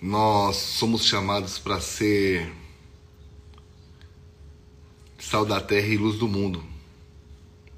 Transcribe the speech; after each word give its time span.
nós 0.00 0.56
somos 0.56 1.04
chamados 1.04 1.58
para 1.58 1.80
ser 1.80 2.52
sal 5.18 5.44
da 5.44 5.60
terra 5.60 5.86
e 5.86 5.96
luz 5.96 6.18
do 6.18 6.28
mundo, 6.28 6.62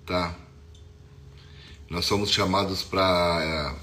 tá? 0.05 0.37
Nós 1.89 2.05
somos 2.05 2.31
chamados 2.31 2.83
para 2.83 3.75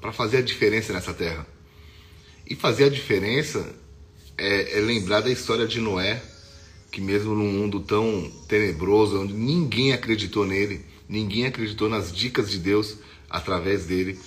para 0.00 0.12
fazer 0.12 0.38
a 0.38 0.42
diferença 0.42 0.92
nessa 0.92 1.12
terra. 1.12 1.46
E 2.46 2.56
fazer 2.56 2.84
a 2.84 2.88
diferença 2.88 3.74
é, 4.36 4.78
é 4.78 4.80
lembrar 4.80 5.20
da 5.20 5.30
história 5.30 5.66
de 5.66 5.78
Noé, 5.78 6.22
que 6.90 7.00
mesmo 7.00 7.34
num 7.34 7.52
mundo 7.52 7.80
tão 7.80 8.32
tenebroso, 8.48 9.20
onde 9.20 9.34
ninguém 9.34 9.92
acreditou 9.92 10.46
nele, 10.46 10.84
ninguém 11.08 11.44
acreditou 11.44 11.88
nas 11.88 12.12
dicas 12.12 12.50
de 12.50 12.58
Deus 12.58 12.96
através 13.28 13.84
dele, 13.84 14.18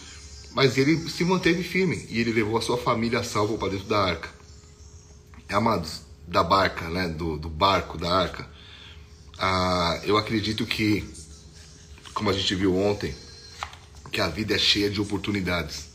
mas 0.53 0.77
ele 0.77 1.09
se 1.09 1.23
manteve 1.23 1.63
firme 1.63 2.05
e 2.09 2.19
ele 2.19 2.31
levou 2.31 2.57
a 2.57 2.61
sua 2.61 2.77
família 2.77 3.19
a 3.19 3.23
salvo 3.23 3.57
para 3.57 3.69
dentro 3.69 3.87
da 3.87 3.99
arca. 3.99 4.29
Amados, 5.49 6.01
da 6.27 6.43
barca, 6.43 6.89
né? 6.89 7.07
do, 7.07 7.37
do 7.37 7.49
barco, 7.49 7.97
da 7.97 8.11
arca. 8.11 8.47
Ah, 9.37 9.99
eu 10.03 10.17
acredito 10.17 10.65
que, 10.65 11.03
como 12.13 12.29
a 12.29 12.33
gente 12.33 12.53
viu 12.55 12.77
ontem, 12.77 13.13
que 14.11 14.21
a 14.21 14.27
vida 14.27 14.53
é 14.53 14.59
cheia 14.59 14.89
de 14.89 15.01
oportunidades. 15.01 15.89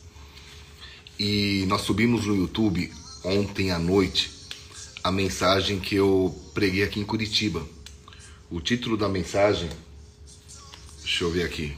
E 1.18 1.64
nós 1.68 1.82
subimos 1.82 2.26
no 2.26 2.36
YouTube 2.36 2.92
ontem 3.24 3.70
à 3.70 3.78
noite 3.78 4.38
a 5.02 5.10
mensagem 5.10 5.78
que 5.78 5.94
eu 5.94 6.36
preguei 6.52 6.82
aqui 6.82 7.00
em 7.00 7.04
Curitiba. 7.04 7.66
O 8.50 8.60
título 8.60 8.96
da 8.96 9.08
mensagem, 9.08 9.70
deixa 11.02 11.24
eu 11.24 11.30
ver 11.30 11.44
aqui. 11.44 11.76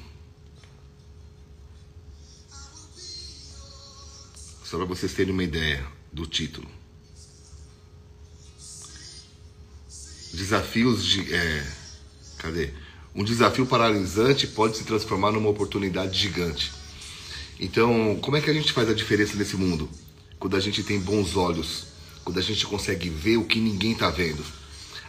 Só 4.71 4.77
para 4.77 4.87
vocês 4.87 5.13
terem 5.13 5.33
uma 5.33 5.43
ideia 5.43 5.85
do 6.13 6.25
título. 6.29 6.69
Desafios 10.33 11.05
de. 11.05 11.35
É, 11.35 11.67
cadê? 12.39 12.71
Um 13.13 13.25
desafio 13.25 13.67
paralisante 13.67 14.47
pode 14.47 14.77
se 14.77 14.85
transformar 14.85 15.33
numa 15.33 15.49
oportunidade 15.49 16.17
gigante. 16.17 16.71
Então, 17.59 18.17
como 18.23 18.37
é 18.37 18.41
que 18.41 18.49
a 18.49 18.53
gente 18.53 18.73
faz 18.73 18.89
a 18.89 18.95
diferença 18.95 19.35
nesse 19.35 19.57
mundo? 19.57 19.91
Quando 20.39 20.55
a 20.55 20.61
gente 20.61 20.85
tem 20.85 21.01
bons 21.01 21.35
olhos, 21.35 21.87
quando 22.23 22.39
a 22.39 22.43
gente 22.43 22.65
consegue 22.65 23.09
ver 23.11 23.39
o 23.39 23.47
que 23.47 23.59
ninguém 23.59 23.91
está 23.91 24.09
vendo. 24.09 24.45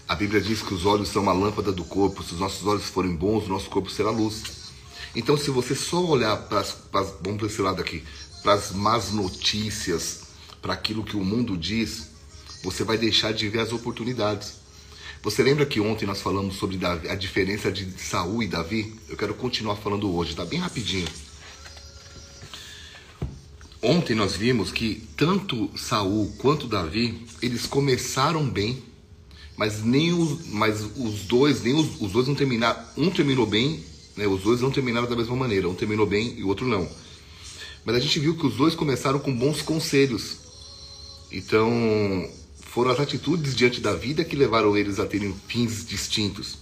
A 0.08 0.16
Bíblia 0.16 0.42
diz 0.42 0.64
que 0.64 0.74
os 0.74 0.88
olhos 0.88 1.10
são 1.10 1.22
uma 1.22 1.34
lâmpada 1.34 1.72
do 1.72 1.84
corpo. 1.84 2.24
Se 2.24 2.34
os 2.34 2.40
nossos 2.40 2.66
olhos 2.66 2.86
forem 2.86 3.16
bons, 3.16 3.46
o 3.46 3.50
nosso 3.50 3.70
corpo 3.70 3.92
será 3.92 4.10
luz. 4.10 4.42
Então, 5.16 5.38
se 5.38 5.52
você 5.52 5.76
só 5.76 6.04
olhar 6.04 6.36
para. 6.48 6.64
Vamos 7.22 7.38
para 7.38 7.46
esse 7.46 7.62
lado 7.62 7.80
aqui 7.80 8.04
para 8.42 8.54
as 8.54 8.72
más 8.72 9.12
notícias, 9.12 10.22
para 10.62 10.74
aquilo 10.74 11.04
que 11.04 11.16
o 11.16 11.24
mundo 11.24 11.58
diz, 11.58 12.10
você 12.64 12.84
vai 12.84 12.98
deixar 12.98 13.34
de 13.34 13.48
ver 13.50 13.60
as 13.60 13.72
oportunidades. 13.72 14.62
Você 15.24 15.44
lembra 15.44 15.66
que 15.66 15.80
ontem 15.80 16.06
nós 16.06 16.22
falamos 16.22 16.56
sobre 16.56 16.78
Davi, 16.78 17.08
a 17.08 17.16
diferença 17.16 17.72
de 17.72 17.92
Saul 18.00 18.42
e 18.42 18.48
Davi? 18.48 18.96
Eu 19.08 19.16
quero 19.16 19.34
continuar 19.34 19.76
falando 19.76 20.14
hoje, 20.16 20.36
tá 20.36 20.44
bem 20.44 20.60
rapidinho. 20.60 21.08
Ontem 23.84 24.16
nós 24.16 24.36
vimos 24.36 24.72
que 24.72 25.08
tanto 25.18 25.70
Saul 25.76 26.32
quanto 26.38 26.68
Davi, 26.68 27.26
eles 27.42 27.66
começaram 27.66 28.48
bem, 28.48 28.84
mas 29.58 29.84
nem 29.84 30.14
os, 30.14 30.48
mas 30.48 30.82
os 30.96 31.22
dois, 31.22 31.64
nem 31.64 31.74
os, 31.74 32.00
os 32.00 32.12
dois 32.12 32.28
não 32.28 32.36
terminaram. 32.36 32.80
Um 32.98 33.10
terminou 33.10 33.46
bem, 33.46 33.84
né? 34.16 34.28
Os 34.28 34.42
dois 34.42 34.62
não 34.62 34.72
terminaram 34.72 35.08
da 35.08 35.16
mesma 35.16 35.36
maneira. 35.36 35.68
Um 35.68 35.74
terminou 35.74 36.06
bem 36.06 36.36
e 36.38 36.44
o 36.44 36.48
outro 36.48 36.68
não. 36.68 36.88
Mas 37.86 37.96
a 37.96 38.00
gente 38.00 38.20
viu 38.20 38.36
que 38.36 38.46
os 38.46 38.56
dois 38.56 38.76
começaram 38.76 39.20
com 39.20 39.36
bons 39.36 39.62
conselhos. 39.62 40.38
Então, 41.32 41.72
foram 42.60 42.92
as 42.92 43.00
atitudes 43.00 43.56
diante 43.56 43.82
da 43.82 43.94
vida 43.94 44.24
que 44.24 44.36
levaram 44.36 44.78
eles 44.78 45.00
a 45.00 45.06
terem 45.06 45.34
fins 45.48 45.86
distintos. 45.86 46.58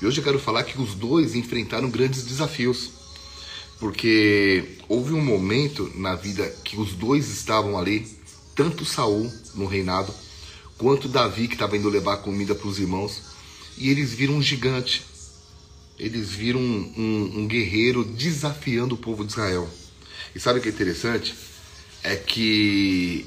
E 0.00 0.06
hoje 0.06 0.18
eu 0.18 0.24
quero 0.24 0.38
falar 0.38 0.64
que 0.64 0.80
os 0.80 0.94
dois 0.94 1.34
enfrentaram 1.34 1.90
grandes 1.90 2.24
desafios. 2.24 2.90
Porque 3.78 4.76
houve 4.88 5.12
um 5.12 5.24
momento 5.24 5.90
na 5.96 6.14
vida 6.14 6.46
que 6.64 6.78
os 6.78 6.92
dois 6.92 7.28
estavam 7.28 7.78
ali, 7.78 8.06
tanto 8.54 8.84
Saul 8.84 9.30
no 9.54 9.66
reinado, 9.66 10.12
quanto 10.78 11.08
Davi 11.08 11.48
que 11.48 11.54
estava 11.54 11.76
indo 11.76 11.88
levar 11.88 12.18
comida 12.18 12.54
para 12.54 12.68
os 12.68 12.78
irmãos, 12.78 13.22
e 13.76 13.90
eles 13.90 14.12
viram 14.12 14.34
um 14.34 14.42
gigante. 14.42 15.02
Eles 15.98 16.30
viram 16.30 16.60
um, 16.60 16.92
um, 16.96 17.40
um 17.40 17.46
guerreiro 17.46 18.04
desafiando 18.04 18.94
o 18.94 18.98
povo 18.98 19.24
de 19.24 19.32
Israel. 19.32 19.68
E 20.34 20.40
sabe 20.40 20.58
o 20.58 20.62
que 20.62 20.68
é 20.68 20.72
interessante? 20.72 21.34
É 22.02 22.16
que 22.16 23.26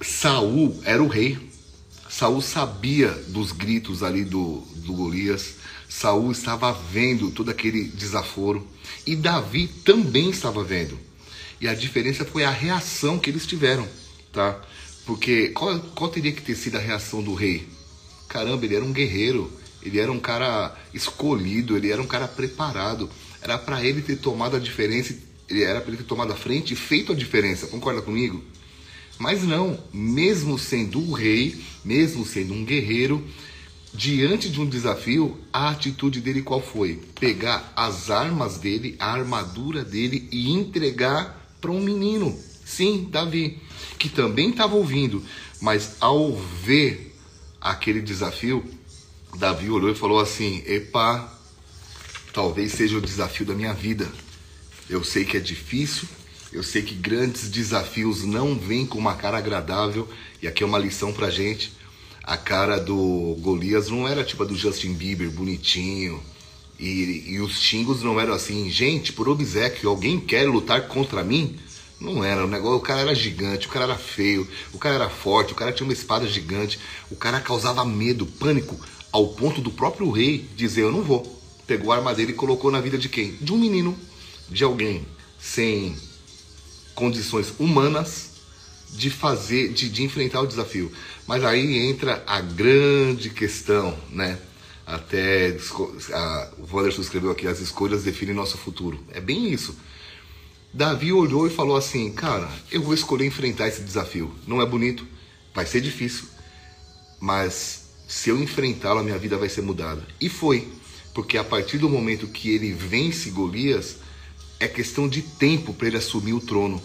Saul 0.00 0.80
era 0.84 1.02
o 1.02 1.08
rei. 1.08 1.38
Saul 2.08 2.40
sabia 2.42 3.10
dos 3.28 3.52
gritos 3.52 4.02
ali 4.02 4.24
do, 4.24 4.60
do 4.76 4.92
Golias. 4.92 5.54
Saul 5.88 6.32
estava 6.32 6.72
vendo 6.72 7.30
todo 7.30 7.50
aquele 7.50 7.84
desaforo. 7.84 8.66
E 9.06 9.16
Davi 9.16 9.68
também 9.68 10.30
estava 10.30 10.62
vendo. 10.62 10.98
E 11.60 11.68
a 11.68 11.74
diferença 11.74 12.24
foi 12.24 12.44
a 12.44 12.50
reação 12.50 13.18
que 13.18 13.30
eles 13.30 13.46
tiveram, 13.46 13.88
tá? 14.32 14.60
Porque 15.06 15.48
qual, 15.50 15.78
qual 15.94 16.10
teria 16.10 16.32
que 16.32 16.42
ter 16.42 16.56
sido 16.56 16.76
a 16.76 16.80
reação 16.80 17.22
do 17.22 17.34
rei? 17.34 17.66
Caramba, 18.28 18.64
ele 18.64 18.74
era 18.74 18.84
um 18.84 18.92
guerreiro, 18.92 19.50
ele 19.82 19.98
era 19.98 20.10
um 20.10 20.18
cara 20.18 20.76
escolhido, 20.92 21.76
ele 21.76 21.90
era 21.90 22.02
um 22.02 22.06
cara 22.06 22.26
preparado. 22.26 23.08
Era 23.40 23.58
para 23.58 23.84
ele 23.84 24.02
ter 24.02 24.16
tomado 24.16 24.56
a 24.56 24.58
diferença 24.58 25.14
ele 25.48 25.62
era 25.62 25.80
para 25.80 25.90
ele 25.90 25.98
ter 26.02 26.08
tomado 26.08 26.32
a 26.32 26.36
frente 26.36 26.72
e 26.72 26.76
feito 26.76 27.12
a 27.12 27.14
diferença, 27.14 27.66
concorda 27.66 28.02
comigo? 28.02 28.42
Mas 29.18 29.42
não, 29.44 29.78
mesmo 29.92 30.58
sendo 30.58 30.98
o 30.98 31.12
rei, 31.12 31.62
mesmo 31.84 32.24
sendo 32.24 32.52
um 32.52 32.64
guerreiro, 32.64 33.24
diante 33.92 34.48
de 34.48 34.60
um 34.60 34.66
desafio, 34.66 35.38
a 35.52 35.70
atitude 35.70 36.20
dele 36.20 36.42
qual 36.42 36.60
foi? 36.60 37.00
Pegar 37.20 37.72
as 37.76 38.10
armas 38.10 38.58
dele, 38.58 38.96
a 38.98 39.12
armadura 39.12 39.84
dele 39.84 40.28
e 40.32 40.50
entregar 40.50 41.56
para 41.60 41.70
um 41.70 41.80
menino. 41.80 42.36
Sim, 42.64 43.08
Davi, 43.10 43.60
que 43.98 44.08
também 44.08 44.50
estava 44.50 44.74
ouvindo, 44.74 45.22
mas 45.60 45.96
ao 46.00 46.34
ver 46.34 47.14
aquele 47.60 48.00
desafio, 48.00 48.64
Davi 49.36 49.70
olhou 49.70 49.90
e 49.90 49.94
falou 49.94 50.18
assim: 50.18 50.62
Epa, 50.66 51.32
talvez 52.32 52.72
seja 52.72 52.98
o 52.98 53.00
desafio 53.00 53.46
da 53.46 53.54
minha 53.54 53.72
vida. 53.72 54.10
Eu 54.88 55.02
sei 55.02 55.24
que 55.24 55.36
é 55.36 55.40
difícil, 55.40 56.06
eu 56.52 56.62
sei 56.62 56.82
que 56.82 56.94
grandes 56.94 57.48
desafios 57.48 58.22
não 58.22 58.54
vêm 58.54 58.86
com 58.86 58.98
uma 58.98 59.14
cara 59.14 59.38
agradável, 59.38 60.08
e 60.42 60.46
aqui 60.46 60.62
é 60.62 60.66
uma 60.66 60.78
lição 60.78 61.12
pra 61.12 61.30
gente. 61.30 61.72
A 62.22 62.36
cara 62.36 62.78
do 62.78 63.36
Golias 63.40 63.88
não 63.88 64.06
era 64.06 64.22
tipo 64.22 64.42
a 64.42 64.46
do 64.46 64.54
Justin 64.54 64.92
Bieber, 64.92 65.30
bonitinho, 65.30 66.22
e, 66.78 67.24
e 67.28 67.40
os 67.40 67.60
xingos 67.60 68.02
não 68.02 68.20
eram 68.20 68.34
assim, 68.34 68.70
gente, 68.70 69.12
por 69.12 69.28
obsequio, 69.28 69.88
alguém 69.88 70.20
quer 70.20 70.46
lutar 70.46 70.86
contra 70.86 71.24
mim? 71.24 71.58
Não 71.98 72.22
era, 72.22 72.44
o 72.44 72.48
negócio, 72.48 72.76
o 72.76 72.80
cara 72.80 73.00
era 73.00 73.14
gigante, 73.14 73.66
o 73.66 73.70
cara 73.70 73.86
era 73.86 73.96
feio, 73.96 74.46
o 74.72 74.78
cara 74.78 74.96
era 74.96 75.08
forte, 75.08 75.52
o 75.52 75.56
cara 75.56 75.72
tinha 75.72 75.86
uma 75.86 75.92
espada 75.92 76.26
gigante, 76.26 76.78
o 77.10 77.16
cara 77.16 77.40
causava 77.40 77.84
medo, 77.84 78.26
pânico, 78.26 78.78
ao 79.10 79.28
ponto 79.28 79.62
do 79.62 79.70
próprio 79.70 80.10
rei 80.10 80.46
dizer, 80.56 80.82
eu 80.82 80.92
não 80.92 81.02
vou. 81.02 81.40
Pegou 81.66 81.92
a 81.92 81.96
arma 81.96 82.14
dele 82.14 82.32
e 82.32 82.34
colocou 82.34 82.70
na 82.70 82.80
vida 82.80 82.98
de 82.98 83.08
quem? 83.08 83.32
De 83.40 83.52
um 83.52 83.56
menino 83.56 83.96
de 84.48 84.64
alguém 84.64 85.06
sem 85.38 85.96
condições 86.94 87.52
humanas 87.58 88.30
de 88.90 89.10
fazer, 89.10 89.72
de, 89.72 89.88
de 89.88 90.02
enfrentar 90.02 90.40
o 90.40 90.46
desafio. 90.46 90.90
Mas 91.26 91.44
aí 91.44 91.78
entra 91.78 92.22
a 92.26 92.40
grande 92.40 93.30
questão, 93.30 93.98
né? 94.10 94.38
Até 94.86 95.56
a, 96.12 96.50
o 96.58 96.76
Wanderson 96.76 97.00
escreveu 97.00 97.30
aqui: 97.30 97.46
as 97.46 97.60
escolhas 97.60 98.04
definem 98.04 98.34
nosso 98.34 98.56
futuro. 98.58 99.02
É 99.12 99.20
bem 99.20 99.52
isso. 99.52 99.76
Davi 100.72 101.12
olhou 101.12 101.46
e 101.46 101.50
falou 101.50 101.76
assim: 101.76 102.12
Cara, 102.12 102.48
eu 102.70 102.82
vou 102.82 102.94
escolher 102.94 103.26
enfrentar 103.26 103.68
esse 103.68 103.82
desafio. 103.82 104.34
Não 104.46 104.60
é 104.60 104.66
bonito, 104.66 105.06
vai 105.54 105.64
ser 105.66 105.80
difícil, 105.80 106.26
mas 107.18 107.84
se 108.06 108.28
eu 108.28 108.40
enfrentá-lo, 108.42 109.00
a 109.00 109.02
minha 109.02 109.18
vida 109.18 109.38
vai 109.38 109.48
ser 109.48 109.62
mudada. 109.62 110.06
E 110.20 110.28
foi, 110.28 110.68
porque 111.14 111.38
a 111.38 111.44
partir 111.44 111.78
do 111.78 111.88
momento 111.88 112.26
que 112.26 112.50
ele 112.50 112.72
vence 112.72 113.30
Golias, 113.30 113.96
é 114.58 114.68
questão 114.68 115.08
de 115.08 115.22
tempo 115.22 115.72
para 115.72 115.88
ele 115.88 115.96
assumir 115.96 116.32
o 116.32 116.40
trono. 116.40 116.80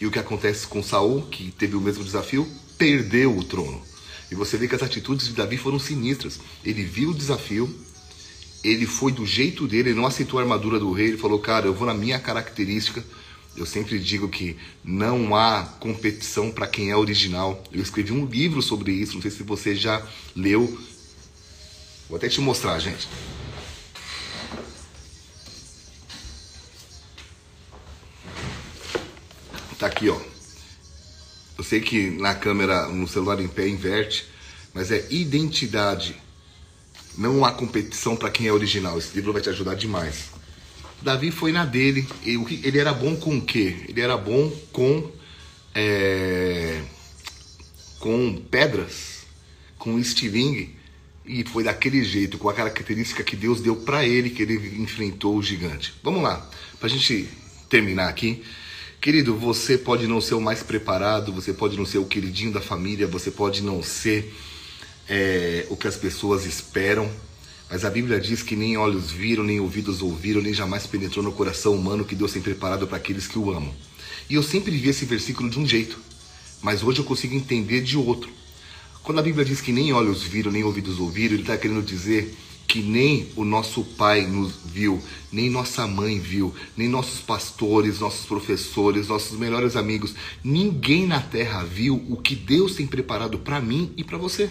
E 0.00 0.06
o 0.06 0.10
que 0.10 0.18
acontece 0.18 0.66
com 0.66 0.82
Saul, 0.82 1.22
que 1.22 1.50
teve 1.50 1.76
o 1.76 1.80
mesmo 1.80 2.02
desafio, 2.04 2.48
perdeu 2.78 3.36
o 3.36 3.44
trono. 3.44 3.82
E 4.30 4.34
você 4.34 4.56
vê 4.56 4.68
que 4.68 4.74
as 4.74 4.82
atitudes 4.82 5.26
de 5.26 5.34
Davi 5.34 5.56
foram 5.56 5.78
sinistras. 5.78 6.40
Ele 6.64 6.82
viu 6.82 7.10
o 7.10 7.14
desafio, 7.14 7.68
ele 8.62 8.86
foi 8.86 9.12
do 9.12 9.26
jeito 9.26 9.66
dele, 9.66 9.90
ele 9.90 9.98
não 9.98 10.06
aceitou 10.06 10.38
a 10.38 10.42
armadura 10.42 10.78
do 10.78 10.92
rei, 10.92 11.08
ele 11.08 11.18
falou: 11.18 11.38
"Cara, 11.38 11.66
eu 11.66 11.74
vou 11.74 11.86
na 11.86 11.94
minha 11.94 12.18
característica". 12.18 13.04
Eu 13.56 13.66
sempre 13.66 13.98
digo 13.98 14.28
que 14.28 14.56
não 14.84 15.34
há 15.34 15.64
competição 15.80 16.52
para 16.52 16.68
quem 16.68 16.90
é 16.90 16.96
original. 16.96 17.62
Eu 17.72 17.82
escrevi 17.82 18.12
um 18.12 18.24
livro 18.24 18.62
sobre 18.62 18.92
isso, 18.92 19.14
não 19.14 19.22
sei 19.22 19.30
se 19.30 19.42
você 19.42 19.74
já 19.74 20.00
leu. 20.36 20.78
Vou 22.08 22.16
até 22.16 22.28
te 22.28 22.40
mostrar, 22.40 22.78
gente. 22.78 23.08
Tá 29.80 29.86
aqui, 29.86 30.10
ó. 30.10 30.20
Eu 31.56 31.64
sei 31.64 31.80
que 31.80 32.10
na 32.10 32.34
câmera, 32.34 32.86
no 32.88 33.08
celular 33.08 33.40
em 33.40 33.48
pé, 33.48 33.66
inverte, 33.66 34.26
mas 34.74 34.92
é 34.92 35.06
identidade. 35.08 36.14
Não 37.16 37.46
há 37.46 37.52
competição 37.52 38.14
para 38.14 38.30
quem 38.30 38.46
é 38.46 38.52
original. 38.52 38.98
Esse 38.98 39.14
livro 39.16 39.32
vai 39.32 39.40
te 39.40 39.48
ajudar 39.48 39.74
demais. 39.74 40.32
Davi 41.00 41.30
foi 41.30 41.50
na 41.50 41.64
dele. 41.64 42.06
Ele 42.22 42.78
era 42.78 42.92
bom 42.92 43.16
com 43.16 43.38
o 43.38 43.40
quê? 43.40 43.86
Ele 43.88 44.02
era 44.02 44.18
bom 44.18 44.50
com 44.70 45.10
é, 45.74 46.82
com 47.98 48.36
pedras, 48.50 49.24
com 49.78 49.98
estilingue 49.98 50.76
e 51.24 51.42
foi 51.44 51.64
daquele 51.64 52.04
jeito, 52.04 52.36
com 52.36 52.50
a 52.50 52.54
característica 52.54 53.24
que 53.24 53.34
Deus 53.34 53.62
deu 53.62 53.76
para 53.76 54.04
ele 54.04 54.28
que 54.28 54.42
ele 54.42 54.82
enfrentou 54.82 55.36
o 55.36 55.42
gigante. 55.42 55.94
Vamos 56.02 56.22
lá, 56.22 56.46
para 56.78 56.86
a 56.86 56.90
gente 56.90 57.30
terminar 57.70 58.08
aqui. 58.08 58.42
Querido, 59.00 59.34
você 59.34 59.78
pode 59.78 60.06
não 60.06 60.20
ser 60.20 60.34
o 60.34 60.40
mais 60.42 60.62
preparado, 60.62 61.32
você 61.32 61.54
pode 61.54 61.74
não 61.74 61.86
ser 61.86 61.96
o 61.96 62.04
queridinho 62.04 62.52
da 62.52 62.60
família, 62.60 63.06
você 63.06 63.30
pode 63.30 63.62
não 63.62 63.82
ser 63.82 64.30
é, 65.08 65.66
o 65.70 65.76
que 65.76 65.88
as 65.88 65.96
pessoas 65.96 66.44
esperam, 66.44 67.10
mas 67.70 67.82
a 67.82 67.88
Bíblia 67.88 68.20
diz 68.20 68.42
que 68.42 68.54
nem 68.54 68.76
olhos 68.76 69.10
viram, 69.10 69.42
nem 69.42 69.58
ouvidos 69.58 70.02
ouviram, 70.02 70.42
nem 70.42 70.52
jamais 70.52 70.86
penetrou 70.86 71.24
no 71.24 71.32
coração 71.32 71.74
humano 71.74 72.04
que 72.04 72.14
Deus 72.14 72.32
tem 72.32 72.42
preparado 72.42 72.86
para 72.86 72.98
aqueles 72.98 73.26
que 73.26 73.38
o 73.38 73.50
amam. 73.50 73.74
E 74.28 74.34
eu 74.34 74.42
sempre 74.42 74.76
vi 74.76 74.90
esse 74.90 75.06
versículo 75.06 75.48
de 75.48 75.58
um 75.58 75.66
jeito, 75.66 75.98
mas 76.60 76.82
hoje 76.82 76.98
eu 76.98 77.04
consigo 77.04 77.34
entender 77.34 77.80
de 77.80 77.96
outro. 77.96 78.30
Quando 79.02 79.18
a 79.18 79.22
Bíblia 79.22 79.46
diz 79.46 79.62
que 79.62 79.72
nem 79.72 79.94
olhos 79.94 80.24
viram, 80.24 80.52
nem 80.52 80.62
ouvidos 80.62 81.00
ouviram, 81.00 81.32
ele 81.32 81.42
está 81.42 81.56
querendo 81.56 81.82
dizer 81.82 82.36
que 82.70 82.80
nem 82.80 83.26
o 83.34 83.44
nosso 83.44 83.82
pai 83.82 84.28
nos 84.28 84.52
viu, 84.64 85.02
nem 85.32 85.50
nossa 85.50 85.88
mãe 85.88 86.20
viu, 86.20 86.54
nem 86.76 86.88
nossos 86.88 87.18
pastores, 87.18 87.98
nossos 87.98 88.24
professores, 88.24 89.08
nossos 89.08 89.36
melhores 89.36 89.74
amigos, 89.74 90.14
ninguém 90.44 91.04
na 91.04 91.18
terra 91.18 91.64
viu 91.64 92.00
o 92.08 92.16
que 92.16 92.36
Deus 92.36 92.76
tem 92.76 92.86
preparado 92.86 93.40
para 93.40 93.60
mim 93.60 93.92
e 93.96 94.04
para 94.04 94.16
você. 94.16 94.48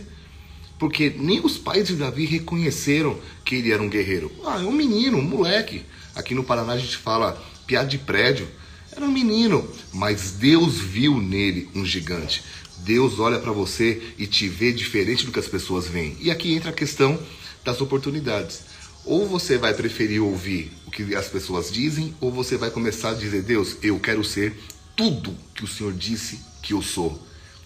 Porque 0.78 1.10
nem 1.18 1.40
os 1.40 1.58
pais 1.58 1.88
de 1.88 1.96
Davi 1.96 2.26
reconheceram 2.26 3.18
que 3.46 3.56
ele 3.56 3.72
era 3.72 3.82
um 3.82 3.88
guerreiro. 3.88 4.30
Ah, 4.46 4.60
é 4.60 4.66
um 4.66 4.74
menino, 4.74 5.18
um 5.18 5.22
moleque. 5.22 5.84
Aqui 6.14 6.36
no 6.36 6.44
Paraná 6.44 6.74
a 6.74 6.78
gente 6.78 6.98
fala 6.98 7.42
piada 7.66 7.88
de 7.88 8.00
prédio. 8.00 8.50
Era 8.92 9.06
um 9.06 9.12
menino, 9.14 9.66
mas 9.94 10.32
Deus 10.32 10.78
viu 10.78 11.22
nele 11.22 11.70
um 11.74 11.86
gigante. 11.86 12.44
Deus 12.80 13.18
olha 13.18 13.40
para 13.40 13.54
você 13.54 14.14
e 14.18 14.28
te 14.28 14.50
vê 14.50 14.74
diferente 14.74 15.26
do 15.26 15.32
que 15.32 15.40
as 15.40 15.48
pessoas 15.48 15.88
veem. 15.88 16.18
E 16.20 16.30
aqui 16.30 16.54
entra 16.54 16.72
a 16.72 16.74
questão 16.74 17.18
das 17.64 17.82
oportunidades. 17.82 18.62
Ou 19.06 19.28
você 19.28 19.58
vai 19.58 19.74
preferir 19.74 20.22
ouvir 20.22 20.72
o 20.86 20.92
que 20.92 21.16
as 21.16 21.28
pessoas 21.28 21.72
dizem, 21.72 22.14
ou 22.20 22.32
você 22.32 22.58
vai 22.58 22.70
começar 22.70 23.12
a 23.12 23.14
dizer: 23.14 23.42
Deus, 23.42 23.78
eu 23.82 24.00
quero 24.00 24.24
ser 24.24 24.54
tudo 24.96 25.36
que 25.56 25.64
o 25.64 25.68
Senhor 25.68 25.94
disse 25.94 26.40
que 26.62 26.74
eu 26.74 26.82
sou. 26.82 27.20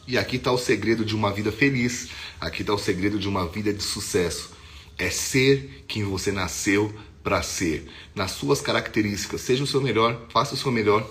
E 0.08 0.18
aqui 0.18 0.36
está 0.36 0.52
o 0.52 0.58
segredo 0.58 1.04
de 1.06 1.16
uma 1.16 1.32
vida 1.32 1.52
feliz, 1.52 2.10
aqui 2.40 2.62
está 2.62 2.74
o 2.74 2.78
segredo 2.78 3.18
de 3.18 3.28
uma 3.28 3.48
vida 3.48 3.74
de 3.74 3.82
sucesso. 3.82 4.52
É 4.98 5.10
ser 5.10 5.86
quem 5.88 6.04
você 6.04 6.32
nasceu 6.32 6.94
para 7.24 7.42
ser, 7.42 7.90
nas 8.14 8.32
suas 8.32 8.62
características. 8.62 9.42
Seja 9.42 9.64
o 9.64 9.68
seu 9.68 9.82
melhor, 9.82 10.28
faça 10.30 10.54
o 10.54 10.58
seu 10.58 10.72
melhor 10.72 11.10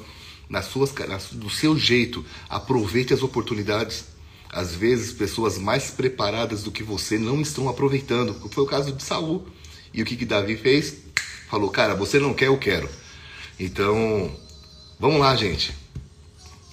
nas 0.48 0.66
suas, 0.66 0.92
do 1.32 1.48
seu 1.48 1.78
jeito. 1.78 2.24
Aproveite 2.48 3.14
as 3.14 3.22
oportunidades. 3.22 4.04
Às 4.52 4.74
vezes, 4.74 5.14
pessoas 5.14 5.56
mais 5.56 5.90
preparadas 5.90 6.62
do 6.62 6.70
que 6.70 6.82
você 6.82 7.18
não 7.18 7.40
estão 7.40 7.70
aproveitando. 7.70 8.34
Foi 8.50 8.62
o 8.62 8.66
caso 8.66 8.92
de 8.92 9.02
Saul. 9.02 9.46
E 9.94 10.02
o 10.02 10.04
que, 10.04 10.14
que 10.14 10.26
Davi 10.26 10.58
fez? 10.58 10.94
Falou, 11.48 11.70
cara, 11.70 11.94
você 11.94 12.18
não 12.18 12.34
quer, 12.34 12.48
eu 12.48 12.58
quero. 12.58 12.86
Então, 13.58 14.30
vamos 15.00 15.20
lá, 15.20 15.34
gente. 15.34 15.74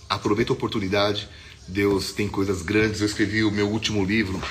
Aproveita 0.10 0.52
a 0.52 0.56
oportunidade. 0.56 1.30
Deus 1.70 2.12
tem 2.12 2.28
coisas 2.28 2.62
grandes. 2.62 3.00
Eu 3.00 3.08
escrevi 3.08 3.46
o 3.46 3.52
meu 3.52 3.70
último 3.70 4.04
livro, 4.04 4.42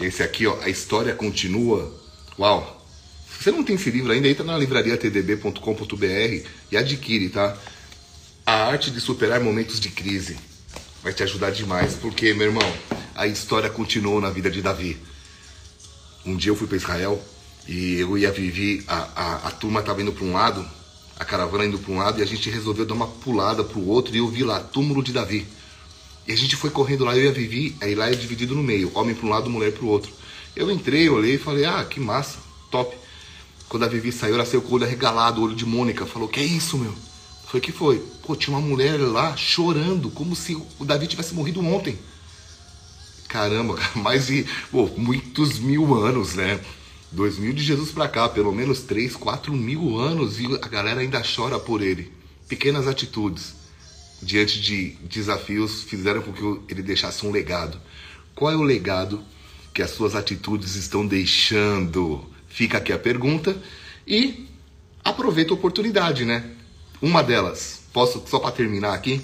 é 0.00 0.06
esse 0.06 0.22
aqui, 0.22 0.46
ó. 0.46 0.56
A 0.62 0.68
história 0.68 1.12
continua. 1.12 1.92
Uau! 2.38 2.86
Se 3.36 3.44
você 3.44 3.50
não 3.50 3.64
tem 3.64 3.74
esse 3.74 3.90
livro 3.90 4.12
ainda, 4.12 4.28
entra 4.28 4.44
na 4.44 4.56
livraria 4.56 4.96
tdb.com.br 4.96 6.48
e 6.70 6.76
adquire, 6.76 7.30
tá? 7.30 7.56
A 8.46 8.66
arte 8.66 8.92
de 8.92 9.00
superar 9.00 9.40
momentos 9.40 9.80
de 9.80 9.88
crise 9.88 10.49
vai 11.02 11.12
te 11.12 11.22
ajudar 11.22 11.50
demais, 11.50 11.94
porque, 11.94 12.34
meu 12.34 12.48
irmão, 12.48 12.76
a 13.14 13.26
história 13.26 13.70
continuou 13.70 14.20
na 14.20 14.30
vida 14.30 14.50
de 14.50 14.60
Davi. 14.60 14.98
Um 16.24 16.36
dia 16.36 16.50
eu 16.50 16.56
fui 16.56 16.66
para 16.66 16.76
Israel 16.76 17.22
e 17.66 17.94
eu 17.94 18.18
ia 18.18 18.30
viver, 18.30 18.84
a, 18.86 19.08
a, 19.14 19.34
a 19.48 19.50
turma 19.50 19.80
estava 19.80 20.02
indo 20.02 20.12
para 20.12 20.24
um 20.24 20.32
lado, 20.32 20.66
a 21.18 21.24
caravana 21.24 21.64
indo 21.64 21.78
para 21.78 21.92
um 21.92 21.98
lado, 21.98 22.20
e 22.20 22.22
a 22.22 22.26
gente 22.26 22.50
resolveu 22.50 22.84
dar 22.84 22.94
uma 22.94 23.06
pulada 23.06 23.64
para 23.64 23.78
o 23.78 23.88
outro, 23.88 24.14
e 24.14 24.18
eu 24.18 24.28
vi 24.28 24.42
lá, 24.42 24.60
túmulo 24.60 25.02
de 25.02 25.12
Davi. 25.12 25.46
E 26.26 26.32
a 26.32 26.36
gente 26.36 26.56
foi 26.56 26.70
correndo 26.70 27.04
lá, 27.04 27.16
eu 27.16 27.24
ia 27.24 27.32
viver, 27.32 27.76
aí 27.80 27.94
lá 27.94 28.10
é 28.10 28.14
dividido 28.14 28.54
no 28.54 28.62
meio, 28.62 28.90
homem 28.94 29.14
para 29.14 29.26
um 29.26 29.30
lado, 29.30 29.48
mulher 29.48 29.72
para 29.72 29.84
o 29.84 29.88
outro. 29.88 30.12
Eu 30.54 30.70
entrei, 30.70 31.08
olhei 31.08 31.34
e 31.34 31.38
falei, 31.38 31.64
ah, 31.64 31.84
que 31.84 32.00
massa, 32.00 32.38
top. 32.70 32.96
Quando 33.68 33.84
a 33.84 33.88
Vivi 33.88 34.10
saiu, 34.10 34.34
ela 34.34 34.44
saiu 34.44 34.62
com 34.62 34.72
o 34.72 34.74
olho 34.74 34.84
arregalado, 34.84 35.40
o 35.40 35.44
olho 35.44 35.54
de 35.54 35.64
Mônica, 35.64 36.04
falou, 36.04 36.28
que 36.28 36.40
é 36.40 36.44
isso, 36.44 36.76
meu? 36.76 36.92
Foi 37.50 37.60
que 37.60 37.72
foi. 37.72 37.98
Pô, 38.24 38.36
tinha 38.36 38.56
uma 38.56 38.64
mulher 38.64 38.96
lá 39.00 39.36
chorando, 39.36 40.08
como 40.08 40.36
se 40.36 40.54
o 40.78 40.84
Davi 40.84 41.08
tivesse 41.08 41.34
morrido 41.34 41.58
ontem. 41.66 41.98
Caramba, 43.26 43.76
mais 43.96 44.28
de 44.28 44.46
pô, 44.70 44.86
muitos 44.96 45.58
mil 45.58 45.92
anos, 45.96 46.36
né? 46.36 46.60
Dois 47.10 47.38
mil 47.38 47.52
de 47.52 47.64
Jesus 47.64 47.90
para 47.90 48.06
cá, 48.06 48.28
pelo 48.28 48.52
menos 48.52 48.82
três, 48.82 49.16
quatro 49.16 49.52
mil 49.52 49.98
anos 49.98 50.38
e 50.38 50.46
a 50.46 50.68
galera 50.68 51.00
ainda 51.00 51.24
chora 51.24 51.58
por 51.58 51.82
ele. 51.82 52.12
Pequenas 52.46 52.86
atitudes 52.86 53.56
diante 54.22 54.60
de 54.60 54.90
desafios 55.02 55.82
fizeram 55.82 56.22
com 56.22 56.32
que 56.32 56.72
ele 56.72 56.84
deixasse 56.84 57.26
um 57.26 57.32
legado. 57.32 57.80
Qual 58.32 58.52
é 58.52 58.56
o 58.56 58.62
legado 58.62 59.24
que 59.74 59.82
as 59.82 59.90
suas 59.90 60.14
atitudes 60.14 60.76
estão 60.76 61.04
deixando? 61.04 62.24
Fica 62.48 62.78
aqui 62.78 62.92
a 62.92 62.98
pergunta 62.98 63.60
e 64.06 64.46
aproveita 65.02 65.52
a 65.52 65.54
oportunidade, 65.54 66.24
né? 66.24 66.58
Uma 67.02 67.22
delas, 67.22 67.80
posso 67.94 68.22
só 68.26 68.38
para 68.38 68.52
terminar 68.52 68.92
aqui? 68.92 69.22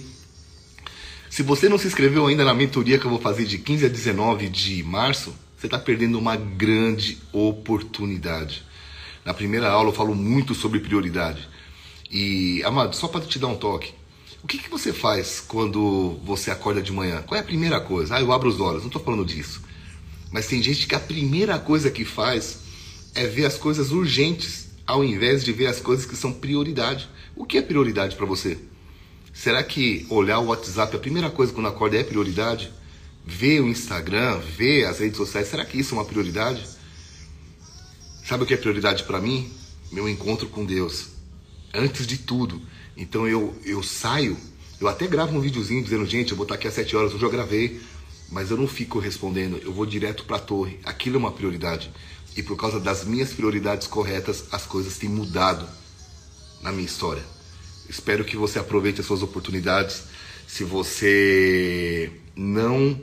Se 1.28 1.42
você 1.42 1.68
não 1.68 1.76
se 1.76 1.86
inscreveu 1.86 2.26
ainda 2.26 2.42
na 2.42 2.54
mentoria 2.54 2.98
que 2.98 3.04
eu 3.04 3.10
vou 3.10 3.20
fazer 3.20 3.44
de 3.44 3.58
15 3.58 3.84
a 3.84 3.88
19 3.90 4.48
de 4.48 4.82
março, 4.82 5.34
você 5.58 5.66
está 5.66 5.78
perdendo 5.78 6.18
uma 6.18 6.36
grande 6.36 7.18
oportunidade. 7.32 8.64
Na 9.26 9.34
primeira 9.34 9.68
aula 9.68 9.90
eu 9.90 9.94
falo 9.94 10.14
muito 10.14 10.54
sobre 10.54 10.80
prioridade. 10.80 11.46
E, 12.10 12.62
amado, 12.64 12.96
só 12.96 13.08
para 13.08 13.20
te 13.20 13.38
dar 13.38 13.48
um 13.48 13.56
toque, 13.56 13.92
o 14.42 14.46
que, 14.46 14.56
que 14.56 14.70
você 14.70 14.90
faz 14.90 15.44
quando 15.46 16.18
você 16.24 16.50
acorda 16.50 16.80
de 16.80 16.92
manhã? 16.92 17.20
Qual 17.26 17.36
é 17.36 17.40
a 17.40 17.44
primeira 17.44 17.78
coisa? 17.78 18.16
Ah, 18.16 18.20
eu 18.22 18.32
abro 18.32 18.48
os 18.48 18.58
olhos, 18.58 18.80
não 18.80 18.86
estou 18.86 19.02
falando 19.02 19.24
disso. 19.24 19.60
Mas 20.32 20.46
tem 20.46 20.62
gente 20.62 20.86
que 20.86 20.94
a 20.94 21.00
primeira 21.00 21.58
coisa 21.58 21.90
que 21.90 22.06
faz 22.06 22.60
é 23.14 23.26
ver 23.26 23.44
as 23.44 23.58
coisas 23.58 23.90
urgentes, 23.90 24.68
ao 24.86 25.04
invés 25.04 25.44
de 25.44 25.52
ver 25.52 25.66
as 25.66 25.80
coisas 25.80 26.06
que 26.06 26.16
são 26.16 26.32
prioridade. 26.32 27.06
O 27.36 27.44
que 27.44 27.58
é 27.58 27.62
prioridade 27.62 28.16
para 28.16 28.24
você? 28.24 28.56
Será 29.30 29.62
que 29.62 30.06
olhar 30.08 30.38
o 30.38 30.46
WhatsApp, 30.46 30.96
a 30.96 30.98
primeira 30.98 31.28
coisa 31.28 31.52
quando 31.52 31.68
acorda 31.68 31.98
é 31.98 32.02
prioridade? 32.02 32.72
Ver 33.26 33.60
o 33.60 33.68
Instagram, 33.68 34.38
ver 34.38 34.86
as 34.86 35.00
redes 35.00 35.18
sociais, 35.18 35.46
será 35.46 35.62
que 35.62 35.78
isso 35.78 35.94
é 35.94 35.98
uma 35.98 36.04
prioridade? 36.06 36.66
Sabe 38.24 38.42
o 38.42 38.46
que 38.46 38.54
é 38.54 38.56
prioridade 38.56 39.04
para 39.04 39.20
mim? 39.20 39.52
Meu 39.92 40.08
encontro 40.08 40.48
com 40.48 40.64
Deus. 40.64 41.08
Antes 41.74 42.06
de 42.06 42.16
tudo. 42.16 42.62
Então 42.96 43.28
eu, 43.28 43.54
eu 43.66 43.82
saio, 43.82 44.34
eu 44.80 44.88
até 44.88 45.06
gravo 45.06 45.36
um 45.36 45.40
videozinho 45.40 45.84
dizendo, 45.84 46.06
gente, 46.06 46.30
eu 46.30 46.36
vou 46.38 46.44
estar 46.44 46.54
aqui 46.54 46.66
às 46.66 46.72
7 46.72 46.96
horas, 46.96 47.12
hoje 47.12 47.22
eu 47.22 47.30
gravei, 47.30 47.82
mas 48.32 48.50
eu 48.50 48.56
não 48.56 48.66
fico 48.66 48.98
respondendo, 48.98 49.60
eu 49.62 49.74
vou 49.74 49.84
direto 49.84 50.24
para 50.24 50.36
a 50.36 50.40
torre. 50.40 50.80
Aquilo 50.84 51.16
é 51.16 51.18
uma 51.18 51.32
prioridade. 51.32 51.92
E 52.34 52.42
por 52.42 52.56
causa 52.56 52.80
das 52.80 53.04
minhas 53.04 53.34
prioridades 53.34 53.86
corretas, 53.86 54.46
as 54.50 54.64
coisas 54.64 54.96
têm 54.96 55.10
mudado 55.10 55.68
na 56.60 56.72
minha 56.72 56.86
história. 56.86 57.22
Espero 57.88 58.24
que 58.24 58.36
você 58.36 58.58
aproveite 58.58 59.00
as 59.00 59.06
suas 59.06 59.22
oportunidades. 59.22 60.04
Se 60.46 60.64
você 60.64 62.10
não 62.34 63.00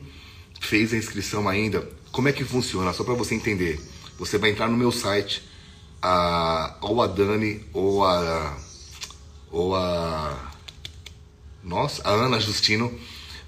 fez 0.60 0.94
a 0.94 0.98
inscrição 0.98 1.48
ainda, 1.48 1.88
como 2.12 2.28
é 2.28 2.32
que 2.32 2.44
funciona? 2.44 2.94
Só 2.94 3.04
para 3.04 3.14
você 3.14 3.36
entender. 3.36 3.80
Você 4.18 4.38
vai 4.38 4.52
entrar 4.52 4.68
no 4.68 4.78
meu 4.78 4.92
site, 4.92 5.44
a, 6.02 6.78
ou 6.82 7.02
a 7.02 7.08
Dani, 7.08 7.66
ou 7.74 8.06
a. 8.06 8.58
Ou 9.52 9.76
a. 9.76 10.52
Nossa, 11.64 12.08
a 12.08 12.12
Ana 12.12 12.40
Justino 12.40 12.94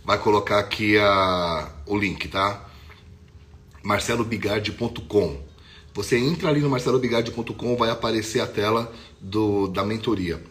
vai 0.03 0.17
colocar 0.17 0.59
aqui 0.59 0.97
a, 0.97 1.69
o 1.85 1.97
link, 1.97 2.27
tá? 2.27 2.65
marcelobigardi.com. 3.85 5.44
Você 5.95 6.17
entra 6.17 6.49
ali 6.49 6.59
no 6.59 6.69
marcelobigardi.com, 6.69 7.77
vai 7.77 7.89
aparecer 7.89 8.41
a 8.41 8.45
tela 8.45 8.93
do, 9.21 9.67
da 9.67 9.81
mentoria. 9.85 10.43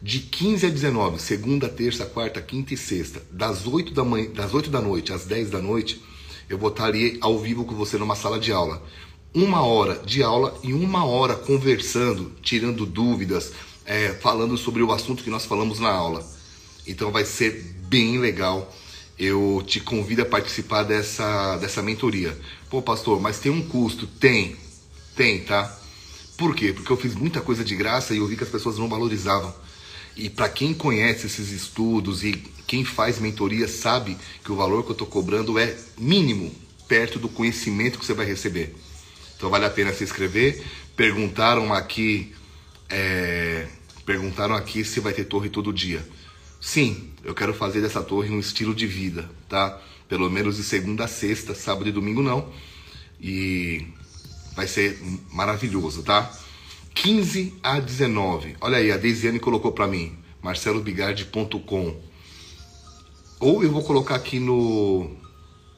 De 0.00 0.20
15 0.20 0.66
a 0.66 0.70
19, 0.70 1.20
segunda, 1.20 1.68
terça, 1.68 2.06
quarta, 2.06 2.40
quinta 2.40 2.72
e 2.72 2.76
sexta, 2.76 3.20
das 3.28 3.66
8 3.66 3.92
da, 3.92 4.04
manhã, 4.04 4.30
das 4.30 4.54
8 4.54 4.70
da 4.70 4.80
noite 4.80 5.12
às 5.12 5.24
10 5.24 5.50
da 5.50 5.60
noite, 5.60 6.00
eu 6.48 6.56
vou 6.56 6.68
estar 6.68 6.84
ali 6.84 7.18
ao 7.20 7.36
vivo 7.36 7.64
com 7.64 7.74
você 7.74 7.98
numa 7.98 8.14
sala 8.14 8.38
de 8.38 8.52
aula. 8.52 8.80
Uma 9.34 9.62
hora 9.62 10.00
de 10.06 10.22
aula 10.22 10.56
e 10.62 10.72
uma 10.72 11.04
hora 11.04 11.34
conversando, 11.34 12.30
tirando 12.40 12.86
dúvidas, 12.86 13.52
é, 13.84 14.10
falando 14.10 14.56
sobre 14.56 14.84
o 14.84 14.92
assunto 14.92 15.24
que 15.24 15.30
nós 15.30 15.44
falamos 15.44 15.80
na 15.80 15.90
aula. 15.90 16.24
Então 16.86 17.10
vai 17.10 17.24
ser 17.24 17.74
bem 17.88 18.18
legal. 18.18 18.72
eu 19.18 19.64
te 19.66 19.80
convido 19.80 20.22
a 20.22 20.26
participar 20.26 20.84
dessa, 20.84 21.56
dessa 21.56 21.82
mentoria. 21.82 22.38
Pô, 22.70 22.80
pastor, 22.80 23.20
mas 23.20 23.40
tem 23.40 23.50
um 23.50 23.62
custo? 23.62 24.06
Tem, 24.06 24.56
tem, 25.14 25.40
tá? 25.40 25.78
Por 26.36 26.54
quê? 26.54 26.72
Porque 26.72 26.90
eu 26.90 26.96
fiz 26.96 27.14
muita 27.14 27.40
coisa 27.40 27.64
de 27.64 27.76
graça 27.76 28.14
e 28.14 28.18
eu 28.18 28.26
vi 28.26 28.36
que 28.36 28.44
as 28.44 28.50
pessoas 28.50 28.78
não 28.78 28.88
valorizavam. 28.88 29.54
E 30.16 30.28
para 30.28 30.48
quem 30.48 30.74
conhece 30.74 31.26
esses 31.26 31.50
estudos 31.50 32.22
e 32.24 32.32
quem 32.66 32.84
faz 32.84 33.18
mentoria 33.18 33.68
sabe 33.68 34.16
que 34.44 34.52
o 34.52 34.56
valor 34.56 34.82
que 34.82 34.90
eu 34.90 34.92
estou 34.92 35.06
cobrando 35.06 35.58
é 35.58 35.76
mínimo 35.98 36.54
perto 36.88 37.18
do 37.18 37.28
conhecimento 37.28 37.98
que 37.98 38.04
você 38.04 38.14
vai 38.14 38.26
receber. 38.26 38.74
Então 39.36 39.50
vale 39.50 39.64
a 39.64 39.70
pena 39.70 39.92
se 39.92 40.04
inscrever. 40.04 40.62
Perguntaram 40.96 41.72
aqui, 41.72 42.34
é, 42.88 43.66
perguntaram 44.04 44.54
aqui 44.54 44.84
se 44.84 45.00
vai 45.00 45.12
ter 45.12 45.24
torre 45.24 45.48
todo 45.48 45.72
dia. 45.72 46.06
Sim, 46.60 47.10
eu 47.24 47.34
quero 47.34 47.54
fazer 47.54 47.80
dessa 47.80 48.02
torre 48.02 48.30
um 48.30 48.38
estilo 48.38 48.74
de 48.74 48.86
vida, 48.86 49.28
tá? 49.48 49.80
Pelo 50.08 50.30
menos 50.30 50.56
de 50.56 50.62
segunda 50.62 51.04
a 51.04 51.08
sexta, 51.08 51.54
sábado 51.54 51.88
e 51.88 51.92
domingo 51.92 52.22
não. 52.22 52.52
E 53.20 53.86
vai 54.54 54.66
ser 54.66 55.00
maravilhoso, 55.30 56.02
tá? 56.02 56.30
15 56.94 57.54
a 57.62 57.80
19. 57.80 58.56
Olha 58.60 58.78
aí, 58.78 58.92
a 58.92 58.96
Deisiane 58.96 59.38
colocou 59.40 59.72
para 59.72 59.86
mim, 59.86 60.16
marcelobigardi.com. 60.42 62.00
Ou 63.40 63.62
eu 63.64 63.70
vou 63.72 63.82
colocar 63.82 64.14
aqui 64.14 64.38
no 64.38 65.10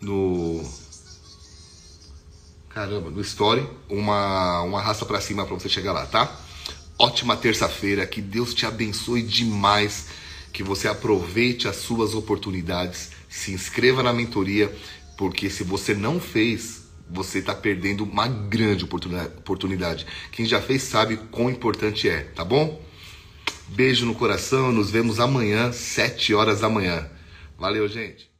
no 0.01 0.63
caramba, 2.69 3.11
no 3.11 3.21
story, 3.21 3.67
uma 3.89 4.63
uma 4.63 4.83
raça 4.83 5.07
para 5.07 5.21
cima 5.21 5.47
para 5.47 5.55
você 5.55 5.69
chegar 5.69 5.93
lá, 5.93 6.05
tá? 6.07 6.41
Ótima 6.99 7.37
terça-feira, 7.37 8.07
que 8.07 8.21
Deus 8.21 8.53
te 8.55 8.67
abençoe 8.67 9.23
demais, 9.23 10.07
que 10.53 10.63
você 10.63 10.89
aproveite 10.89 11.67
as 11.67 11.77
suas 11.77 12.15
oportunidades, 12.15 13.11
se 13.29 13.53
inscreva 13.53 14.03
na 14.03 14.13
mentoria, 14.13 14.73
porque 15.17 15.49
se 15.51 15.65
você 15.65 15.95
não 15.95 16.21
fez, 16.21 16.84
você 17.09 17.39
está 17.39 17.55
perdendo 17.55 18.05
uma 18.05 18.27
grande 18.27 18.85
oportunidade. 18.85 20.07
Quem 20.33 20.47
já 20.47 20.61
fez 20.61 20.83
sabe 20.83 21.17
quão 21.31 21.51
importante 21.51 22.09
é, 22.09 22.25
tá 22.25 22.45
bom? 22.45 22.83
Beijo 23.69 24.05
no 24.07 24.15
coração, 24.15 24.73
nos 24.73 24.91
vemos 24.91 25.21
amanhã, 25.21 25.73
7 25.73 26.35
horas 26.35 26.61
da 26.61 26.69
manhã. 26.69 27.09
Valeu, 27.59 27.89
gente. 27.89 28.34